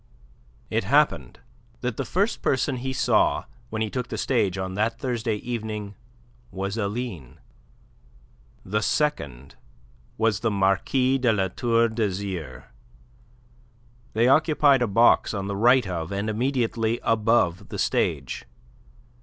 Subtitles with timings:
[0.71, 1.41] It happened
[1.81, 5.93] that the first person he saw when he took the stage on that Thursday evening
[6.49, 7.39] was Aline;
[8.65, 9.57] the second
[10.17, 12.63] was the Marquis de La Tour d'Azyr.
[14.13, 18.45] They occupied a box on the right of, and immediately above, the stage.